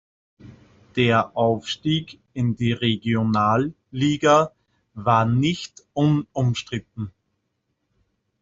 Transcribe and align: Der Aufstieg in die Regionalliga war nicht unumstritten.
Der 0.95 1.37
Aufstieg 1.37 2.19
in 2.33 2.55
die 2.55 2.71
Regionalliga 2.71 4.51
war 4.95 5.25
nicht 5.25 5.83
unumstritten. 5.93 7.11